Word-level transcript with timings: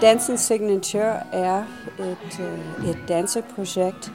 Dansen 0.00 0.38
Signature 0.38 1.22
er 1.32 1.64
et, 1.98 2.40
øh, 2.40 2.90
et 2.90 2.98
danseprojekt, 3.08 4.12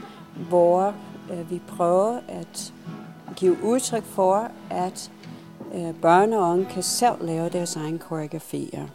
hvor 0.50 0.94
øh, 1.32 1.52
vi 1.52 1.62
prøver 1.68 2.20
at 2.28 2.74
give 3.36 3.58
udtryk 3.64 4.04
for, 4.04 4.52
at 4.70 5.12
øh, 5.74 5.94
børn 6.02 6.34
og 6.34 6.52
unge 6.52 6.66
kan 6.66 6.84
selv 6.84 7.16
lave 7.22 7.50
deres 7.50 7.76
egen 7.76 8.00
koreografier. 8.00 8.88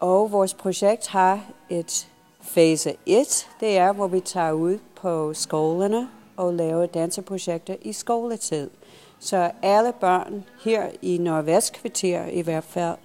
Og 0.00 0.32
vores 0.32 0.54
projekt 0.54 1.08
har 1.08 1.40
et 1.70 2.08
fase 2.40 2.94
1, 3.06 3.48
det 3.60 3.78
er, 3.78 3.92
hvor 3.92 4.06
vi 4.06 4.20
tager 4.20 4.52
ud 4.52 4.78
på 4.96 5.34
skolerne 5.34 6.08
og 6.36 6.54
laver 6.54 6.86
danseprojekter 6.86 7.76
i 7.82 7.92
skoletid. 7.92 8.70
Så 9.18 9.50
alle 9.62 9.92
børn 10.00 10.44
her 10.64 10.86
i 11.02 11.18
Nordvestkvarter 11.18 12.26
i 12.26 12.40
hvert 12.40 12.64
fald 12.64 12.96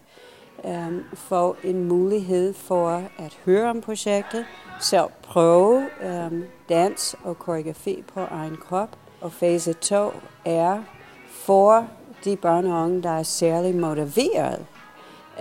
øh, 0.68 1.02
få 1.14 1.56
en 1.64 1.88
mulighed 1.88 2.54
for 2.54 3.04
at 3.18 3.38
høre 3.46 3.70
om 3.70 3.82
projektet, 3.82 4.46
selv 4.82 5.06
prøve 5.24 5.86
øh, 6.04 6.32
dans 6.70 7.16
og 7.24 7.40
koreografi 7.40 8.04
på 8.14 8.20
egen 8.20 8.58
krop. 8.58 8.90
Og 9.22 9.32
fase 9.32 9.74
2 9.74 10.12
er 10.46 10.84
for 11.30 11.88
de 12.26 12.36
børn 12.36 12.66
og 12.66 12.84
unge, 12.84 13.04
der 13.04 13.10
er 13.10 13.24
særlig 13.24 13.76
motiveret 13.76 14.66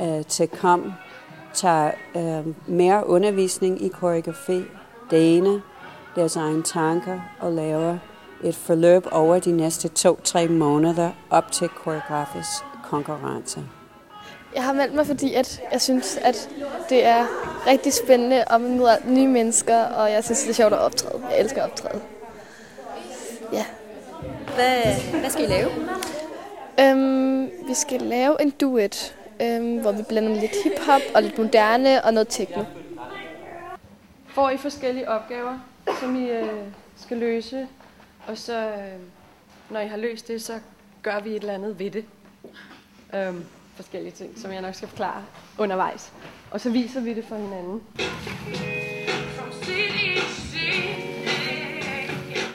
øh, 0.00 0.24
til 0.24 0.42
at 0.42 0.50
komme, 0.50 0.94
tage 1.54 1.92
øhm, 2.16 2.54
mere 2.66 3.06
undervisning 3.06 3.82
i 3.82 3.88
koreografi, 3.88 4.62
dele 5.10 5.62
deres 6.16 6.36
egne 6.36 6.62
tanker 6.62 7.20
og 7.40 7.52
lave 7.52 8.00
et 8.42 8.54
forløb 8.54 9.06
over 9.12 9.38
de 9.38 9.52
næste 9.52 9.88
to-tre 9.88 10.48
måneder 10.48 11.10
op 11.30 11.52
til 11.52 11.68
koreografisk 11.68 12.64
konkurrence. 12.82 13.60
Jeg 14.54 14.64
har 14.64 14.72
meldt 14.72 14.94
mig, 14.94 15.06
fordi 15.06 15.34
at 15.34 15.60
jeg 15.72 15.80
synes, 15.80 16.16
at 16.16 16.50
det 16.88 17.04
er 17.04 17.26
rigtig 17.66 17.92
spændende 17.92 18.44
at 18.52 18.60
møde 18.60 18.98
nye 19.04 19.28
mennesker, 19.28 19.84
og 19.84 20.12
jeg 20.12 20.24
synes, 20.24 20.40
det 20.40 20.50
er 20.50 20.54
sjovt 20.54 20.72
at 20.72 20.78
optræde. 20.78 21.22
Jeg 21.30 21.40
elsker 21.40 21.62
at 21.62 21.70
optræde. 21.70 22.02
Ja. 23.52 23.64
Hvad, 24.54 24.82
hvad 25.20 25.30
skal 25.30 25.44
I 25.44 25.46
lave? 25.46 25.70
Øhm, 26.80 27.50
vi 27.68 27.74
skal 27.74 28.02
lave 28.02 28.42
en 28.42 28.50
duet, 28.50 29.16
øhm, 29.42 29.80
hvor 29.80 29.92
vi 29.92 30.02
blander 30.02 30.40
lidt 30.40 30.52
hiphop 30.64 31.00
og 31.14 31.22
lidt 31.22 31.38
moderne 31.38 32.04
og 32.04 32.14
noget 32.14 32.28
techno. 32.28 32.64
Får 34.28 34.50
I 34.50 34.56
forskellige 34.56 35.08
opgaver, 35.08 35.58
som 36.00 36.16
I 36.16 36.30
øh, 36.30 36.48
skal 36.96 37.16
løse, 37.16 37.68
og 38.26 38.38
så, 38.38 38.58
øh, 38.58 39.00
når 39.70 39.80
I 39.80 39.86
har 39.86 39.96
løst 39.96 40.28
det, 40.28 40.42
så 40.42 40.52
gør 41.02 41.20
vi 41.20 41.30
et 41.30 41.36
eller 41.36 41.54
andet 41.54 41.78
ved 41.78 41.90
det. 41.90 42.04
Øhm, 43.14 43.44
forskellige 43.76 44.12
ting, 44.12 44.38
som 44.38 44.52
jeg 44.52 44.62
nok 44.62 44.74
skal 44.74 44.88
forklare 44.88 45.24
undervejs. 45.58 46.12
Og 46.50 46.60
så 46.60 46.70
viser 46.70 47.00
vi 47.00 47.14
det 47.14 47.24
for 47.24 47.36
hinanden. 47.36 47.82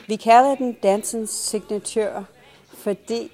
Vi 0.08 0.16
kalder 0.16 0.54
den 0.54 0.72
dansens 0.72 1.30
signatur, 1.30 2.24
fordi 2.74 3.32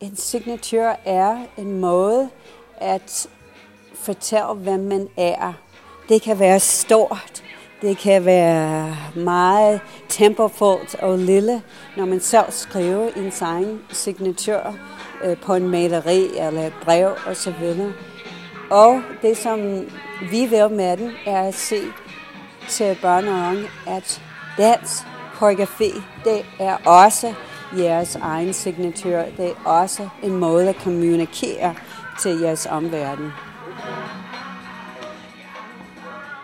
en 0.00 0.16
signatur 0.16 0.96
er 1.04 1.46
en 1.56 1.80
måde 1.80 2.30
at 2.76 3.28
fortælle, 3.94 4.54
hvem 4.54 4.80
man 4.80 5.08
er. 5.16 5.52
Det 6.08 6.22
kan 6.22 6.38
være 6.38 6.60
stort, 6.60 7.42
det 7.82 7.98
kan 7.98 8.24
være 8.24 8.96
meget 9.14 9.80
tempofuldt 10.08 10.94
og 10.94 11.18
lille, 11.18 11.62
når 11.96 12.06
man 12.06 12.20
selv 12.20 12.44
skriver 12.50 13.08
en 13.16 13.32
egen 13.40 13.80
signatur 13.90 14.76
øh, 15.24 15.36
på 15.36 15.54
en 15.54 15.68
maleri 15.68 16.38
eller 16.38 16.66
et 16.66 16.72
brev 16.84 17.10
osv. 17.26 17.92
Og 18.70 19.02
det, 19.22 19.36
som 19.36 19.60
vi 20.30 20.46
vil 20.46 20.70
med 20.70 20.96
den, 20.96 21.10
er 21.26 21.42
at 21.42 21.54
se 21.54 21.80
til 22.68 22.98
børn 23.02 23.28
og 23.28 23.48
unge, 23.48 23.68
at 23.86 24.22
dans, 24.58 25.06
koreografi, 25.34 25.92
det 26.24 26.44
er 26.58 26.76
også 26.84 27.34
jeres 27.78 28.16
egen 28.16 28.52
signatur. 28.52 29.24
Det 29.36 29.46
er 29.46 29.68
også 29.68 30.08
en 30.22 30.36
måde 30.36 30.68
at 30.68 30.76
kommunikere 30.76 31.74
til 32.20 32.40
jeres 32.40 32.66
omverden. 32.66 33.32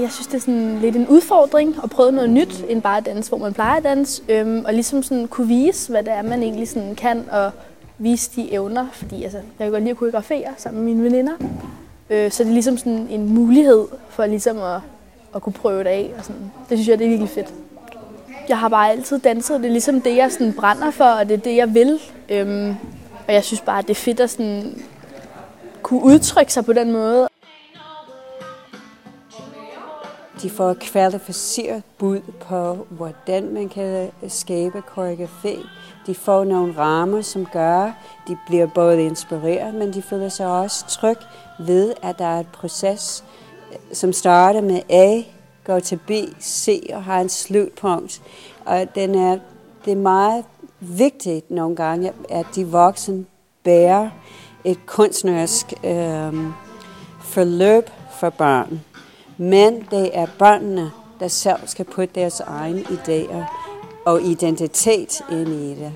Jeg 0.01 0.13
synes, 0.13 0.27
det 0.27 0.35
er 0.35 0.41
sådan 0.41 0.79
lidt 0.79 0.97
en 0.97 1.09
udfordring 1.09 1.77
at 1.83 1.91
prøve 1.91 2.13
noget 2.13 2.31
nyt, 2.31 2.65
end 2.69 2.83
bare 2.83 2.97
at 2.97 3.07
danse, 3.07 3.29
hvor 3.29 3.39
man 3.39 3.55
plejer 3.55 3.77
at 3.77 3.85
danse. 3.85 4.23
Øhm, 4.29 4.65
og 4.65 4.75
ligesom 4.75 5.03
sådan 5.03 5.29
kunne 5.29 5.49
vise, 5.49 5.91
hvad 5.91 6.03
det 6.03 6.13
er, 6.13 6.23
man 6.23 6.43
egentlig 6.43 6.69
sådan 6.69 6.95
kan, 6.95 7.25
og 7.33 7.51
vise 7.99 8.31
de 8.37 8.53
evner. 8.53 8.87
Fordi 8.93 9.23
altså, 9.23 9.39
jeg 9.39 9.65
kan 9.65 9.71
godt 9.71 9.83
lide 9.83 9.91
at 9.91 9.97
koreografere 9.97 10.55
sammen 10.57 10.85
med 10.85 10.95
mine 10.95 11.05
veninder. 11.05 11.33
Øh, 12.11 12.31
så 12.31 12.43
det 12.43 12.49
er 12.49 12.55
ligesom 12.55 12.77
sådan 12.77 13.07
en 13.11 13.35
mulighed 13.35 13.87
for 14.09 14.27
ligesom 14.27 14.59
at, 14.59 14.81
at 15.35 15.43
kunne 15.43 15.53
prøve 15.53 15.79
det 15.79 15.91
af. 15.91 16.11
Og 16.19 16.25
sådan. 16.25 16.53
Det 16.69 16.79
synes 16.79 16.89
jeg, 16.89 16.99
det 16.99 17.05
er 17.05 17.09
virkelig 17.09 17.31
fedt. 17.31 17.55
Jeg 18.49 18.59
har 18.59 18.69
bare 18.69 18.91
altid 18.91 19.19
danset, 19.19 19.61
det 19.61 19.67
er 19.67 19.73
ligesom 19.73 20.01
det, 20.01 20.17
jeg 20.17 20.33
sådan 20.33 20.53
brænder 20.53 20.91
for, 20.91 21.05
og 21.05 21.29
det 21.29 21.35
er 21.35 21.39
det, 21.39 21.57
jeg 21.57 21.75
vil. 21.75 22.01
Øhm, 22.29 22.75
og 23.29 23.35
jeg 23.35 23.45
synes 23.45 23.61
bare, 23.61 23.83
det 23.83 23.91
er 23.91 23.95
fedt 23.95 24.21
at 24.21 24.31
sådan 24.31 24.83
kunne 25.83 26.03
udtrykke 26.03 26.53
sig 26.53 26.65
på 26.65 26.73
den 26.73 26.93
måde. 26.93 27.29
De 30.43 30.51
får 30.51 30.75
kvalificeret 30.75 31.83
bud 31.99 32.21
på, 32.41 32.87
hvordan 32.91 33.55
man 33.55 33.69
kan 33.69 34.11
skabe 34.29 34.83
koreografi. 34.83 35.59
De 36.07 36.15
får 36.15 36.45
nogle 36.45 36.75
rammer, 36.79 37.23
som 37.23 37.47
gør, 37.53 37.93
de 38.29 38.37
bliver 38.47 38.67
både 38.67 39.03
inspireret, 39.03 39.75
men 39.75 39.93
de 39.93 40.03
føler 40.03 40.29
sig 40.29 40.47
også 40.47 40.87
tryg 40.89 41.17
ved, 41.59 41.95
at 42.03 42.19
der 42.19 42.25
er 42.25 42.41
et 42.41 42.49
proces, 42.53 43.25
øh, 43.73 43.79
som 43.93 44.13
starter 44.13 44.61
med 44.61 44.81
A, 44.89 45.23
går 45.65 45.81
til 45.81 45.97
B, 45.97 46.11
C 46.41 46.91
og 46.93 47.05
har 47.05 47.21
en 47.21 47.29
slutpunkt. 47.29 48.23
Og 48.65 48.87
den 48.95 49.15
er, 49.15 49.39
det 49.85 49.93
er 49.93 49.97
meget 49.97 50.45
vigtigt 50.81 51.51
nogle 51.51 51.77
gange, 51.77 52.13
at 52.29 52.47
de 52.55 52.67
voksne 52.67 53.25
bærer 53.65 54.11
et 54.65 54.87
kunstnerisk 54.87 55.73
øh, 55.85 56.35
forløb 57.21 57.91
for 58.21 58.31
børn. 58.31 58.81
Men 59.37 59.87
det 59.91 60.11
er 60.19 60.27
børnene, 60.39 60.91
der 61.21 61.29
selv 61.29 61.59
skal 61.67 61.85
putte 61.85 62.15
deres 62.15 62.41
egne 62.41 62.81
idéer 62.81 63.45
og 64.05 64.23
identitet 64.23 65.23
ind 65.33 65.49
i 65.49 65.75
det. 65.75 65.93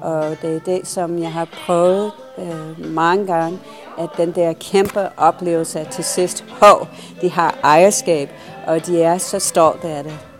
Og 0.00 0.36
det 0.42 0.56
er 0.56 0.60
det, 0.60 0.86
som 0.86 1.18
jeg 1.18 1.32
har 1.32 1.48
prøvet 1.66 2.12
øh, 2.38 2.86
mange 2.94 3.26
gange, 3.26 3.58
at 3.98 4.08
den 4.16 4.32
der 4.32 4.52
kæmpe 4.52 5.18
oplevelse 5.18 5.86
til 5.90 6.04
sidst, 6.04 6.44
hov, 6.60 6.88
de 7.20 7.30
har 7.30 7.58
ejerskab, 7.62 8.30
og 8.66 8.86
de 8.86 9.02
er 9.02 9.18
så 9.18 9.38
stolte 9.38 9.88
af 9.88 10.04
det. 10.04 10.31